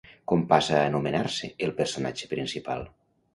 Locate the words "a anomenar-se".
0.79-1.51